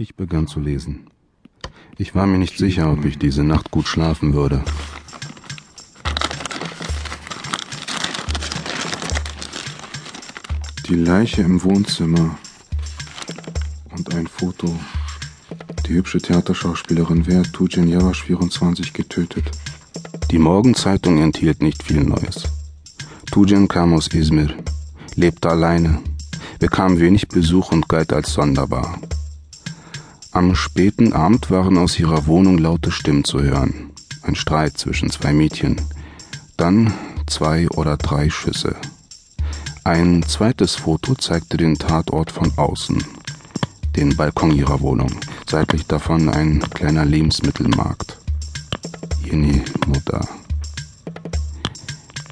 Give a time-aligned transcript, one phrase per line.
[0.00, 1.10] Ich begann zu lesen.
[1.96, 4.62] Ich war mir nicht sicher, ob ich diese Nacht gut schlafen würde.
[10.88, 12.38] Die Leiche im Wohnzimmer
[13.90, 14.78] und ein Foto.
[15.88, 19.50] Die hübsche Theaterschauspielerin Wert Tujen Javasch 24 getötet.
[20.30, 22.44] Die Morgenzeitung enthielt nicht viel Neues.
[23.32, 24.54] Tujen kam aus Izmir,
[25.16, 26.00] lebte alleine,
[26.60, 29.00] bekam wenig Besuch und galt als sonderbar.
[30.38, 33.90] Am späten Abend waren aus ihrer Wohnung laute Stimmen zu hören.
[34.22, 35.80] Ein Streit zwischen zwei Mädchen.
[36.56, 36.94] Dann
[37.26, 38.76] zwei oder drei Schüsse.
[39.82, 43.02] Ein zweites Foto zeigte den Tatort von außen.
[43.96, 45.10] Den Balkon ihrer Wohnung.
[45.44, 48.16] Seitlich davon ein kleiner Lebensmittelmarkt.
[49.24, 50.20] Jene Mutter.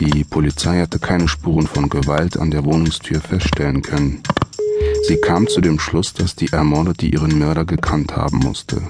[0.00, 4.24] Die Polizei hatte keine Spuren von Gewalt an der Wohnungstür feststellen können.
[5.04, 8.80] Sie kam zu dem Schluss, dass die Ermordete ihren Mörder gekannt haben musste.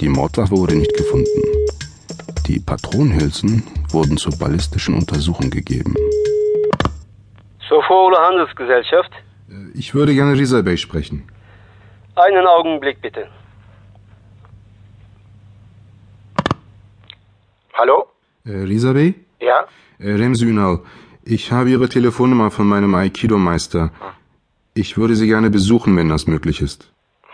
[0.00, 1.42] Die Mordwaffe wurde nicht gefunden.
[2.46, 5.94] Die Patronenhülsen wurden zur ballistischen Untersuchung gegeben.
[7.68, 9.12] Sofoğlu Handelsgesellschaft.
[9.74, 11.22] Ich würde gerne Risa Bey sprechen.
[12.14, 13.28] Einen Augenblick bitte.
[17.72, 18.08] Hallo?
[18.44, 19.14] Äh, Risa Bey?
[19.40, 19.66] Ja?
[19.98, 20.80] Äh, Ünal,
[21.24, 23.90] ich habe Ihre Telefonnummer von meinem Aikido-Meister.
[24.82, 26.80] Ich würde Sie gerne besuchen, wenn das möglich ist.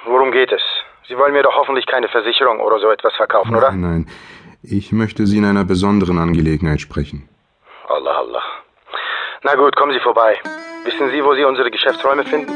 [0.06, 0.62] Worum geht es?
[1.08, 3.70] Sie wollen mir doch hoffentlich keine Versicherung oder so etwas verkaufen, oder?
[3.72, 4.06] Nein, nein.
[4.62, 7.28] Ich möchte Sie in einer besonderen Angelegenheit sprechen.
[7.86, 8.42] Allah, Allah.
[9.42, 10.32] Na gut, kommen Sie vorbei.
[10.86, 12.50] Wissen Sie, wo Sie unsere Geschäftsräume finden?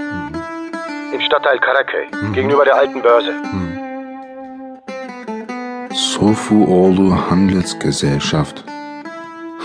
[1.13, 3.33] Im Stadtteil Karaköy, gegenüber der alten Börse.
[5.93, 8.65] Sofuoğlu Handelsgesellschaft.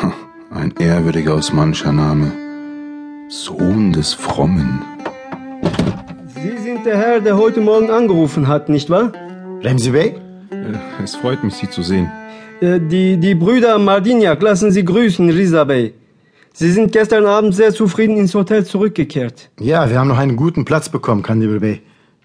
[0.01, 0.11] Ha,
[0.51, 2.27] Ein ehrwürdiger osmanischer Name.
[3.29, 4.81] Sohn des Frommen.
[6.85, 9.11] Der Herr, der heute Morgen angerufen hat, nicht wahr?
[9.61, 10.15] Remzi Bey?
[10.51, 12.11] Äh, Es freut mich, Sie zu sehen.
[12.61, 15.93] Äh, Die, die Brüder Mardinjak lassen Sie grüßen, Risa Bey.
[16.53, 19.49] Sie sind gestern Abend sehr zufrieden ins Hotel zurückgekehrt.
[19.59, 21.81] Ja, wir haben noch einen guten Platz bekommen, Kandibel Bey.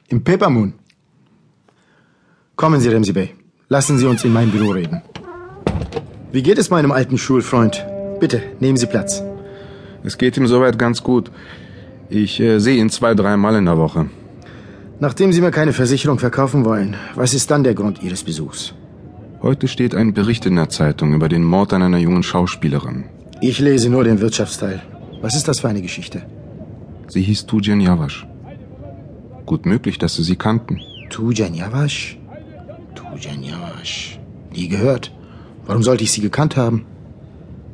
[0.08, 0.74] Im Peppermoon.
[2.56, 3.30] Kommen Sie, Remzi Bey.
[3.68, 5.02] Lassen Sie uns in mein Büro reden.
[6.32, 7.84] Wie geht es meinem alten Schulfreund?
[8.20, 9.22] Bitte, nehmen Sie Platz.
[10.04, 11.30] Es geht ihm soweit ganz gut.
[12.10, 14.06] Ich äh, sehe ihn zwei, dreimal in der Woche.
[15.00, 18.74] Nachdem Sie mir keine Versicherung verkaufen wollen, was ist dann der Grund Ihres Besuchs?
[19.40, 23.04] Heute steht ein Bericht in der Zeitung über den Mord an einer jungen Schauspielerin.
[23.40, 24.82] Ich lese nur den Wirtschaftsteil.
[25.22, 26.22] Was ist das für eine Geschichte?
[27.06, 28.26] Sie hieß Tujen Javasch.
[29.46, 30.80] Gut möglich, dass Sie sie kannten.
[31.10, 32.18] Tujan Yavash?
[32.96, 34.18] Tujan Yavash.
[34.52, 35.12] Nie gehört.
[35.66, 36.84] Warum sollte ich sie gekannt haben?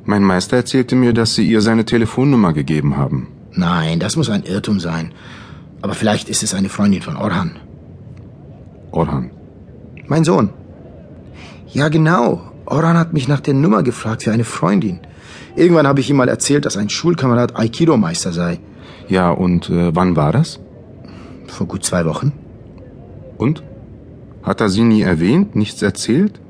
[0.04, 3.28] Mein Meister erzählte mir, dass Sie ihr seine Telefonnummer gegeben haben.
[3.52, 5.12] Nein, das muss ein Irrtum sein.
[5.84, 7.56] Aber vielleicht ist es eine Freundin von Orhan.
[8.90, 9.30] Orhan.
[10.06, 10.48] Mein Sohn.
[11.74, 12.40] Ja, genau.
[12.64, 15.00] Orhan hat mich nach der Nummer gefragt für eine Freundin.
[15.56, 18.60] Irgendwann habe ich ihm mal erzählt, dass ein Schulkamerad Aikido-Meister sei.
[19.08, 20.58] Ja, und äh, wann war das?
[21.48, 22.32] Vor gut zwei Wochen.
[23.36, 23.62] Und?
[24.42, 26.40] Hat er Sie nie erwähnt, nichts erzählt?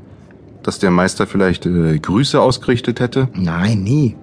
[0.63, 3.29] Dass der Meister vielleicht äh, Grüße ausgerichtet hätte?
[3.35, 4.15] Nein, nie.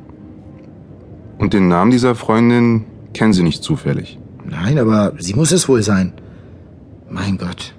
[1.38, 4.21] Und den Namen dieser Freundin kennen Sie nicht zufällig?
[4.52, 6.14] Nein, aber sie muss es wohl sein.
[7.10, 7.74] Mein Gott.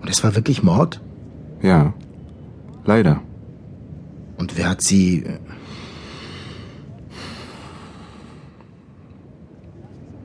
[0.00, 1.00] Und es war wirklich Mord?
[1.62, 1.94] Ja.
[2.84, 3.20] Leider.
[4.38, 5.24] Und wer hat sie...
[5.24, 5.38] äh,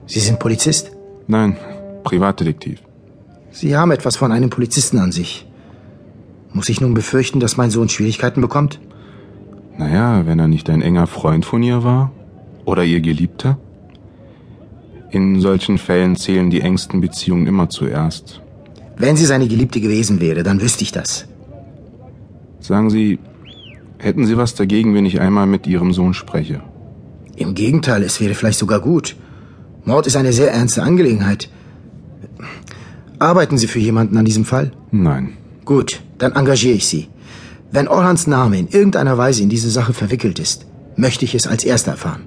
[0.06, 0.92] Sie sind Polizist?
[1.28, 1.58] Nein,
[2.04, 2.81] Privatdetektiv.
[3.52, 5.46] Sie haben etwas von einem Polizisten an sich.
[6.54, 8.80] Muss ich nun befürchten, dass mein Sohn Schwierigkeiten bekommt?
[9.78, 12.12] Naja, wenn er nicht ein enger Freund von ihr war?
[12.66, 13.58] Oder ihr Geliebter?
[15.12, 18.41] In solchen Fällen zählen die engsten Beziehungen immer zuerst.
[18.97, 21.25] Wenn sie seine Geliebte gewesen wäre, dann wüsste ich das.
[22.59, 23.19] Sagen Sie,
[24.00, 26.62] hätten Sie was dagegen, wenn ich einmal mit Ihrem Sohn spreche?
[27.35, 29.16] Im Gegenteil, es wäre vielleicht sogar gut.
[29.85, 31.50] Mord ist eine sehr ernste Angelegenheit.
[33.19, 34.71] Arbeiten Sie für jemanden an diesem Fall?
[34.92, 35.33] Nein.
[35.63, 37.07] Gut, dann engagiere ich Sie.
[37.71, 40.65] Wenn Orhans Name in irgendeiner Weise in diese Sache verwickelt ist,
[40.95, 42.24] möchte ich es als Erster erfahren.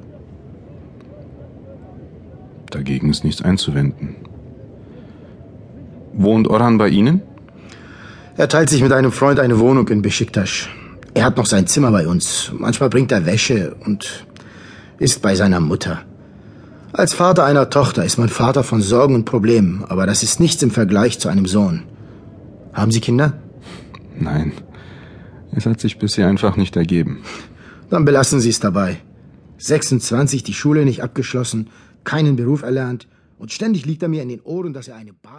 [2.71, 4.17] Dagegen ist nichts einzuwenden.
[6.13, 7.23] Wohnt Orhan bei Ihnen?
[8.37, 10.69] Er teilt sich mit einem Freund eine Wohnung in Besiktas.
[11.15, 12.53] Er hat noch sein Zimmer bei uns.
[12.57, 14.25] Manchmal bringt er Wäsche und
[14.99, 16.03] ist bei seiner Mutter.
[16.93, 20.63] Als Vater einer Tochter ist man Vater von Sorgen und Problemen, aber das ist nichts
[20.63, 21.85] im Vergleich zu einem Sohn.
[22.73, 23.35] Haben Sie Kinder?
[24.19, 24.53] Nein.
[25.53, 27.23] Es hat sich bisher einfach nicht ergeben.
[27.91, 28.99] Dann belassen Sie es dabei.
[29.59, 31.69] 26, die Schule nicht abgeschlossen,
[32.05, 33.09] keinen Beruf erlernt
[33.39, 35.31] und ständig liegt er mir in den Ohren, dass er eine Bar...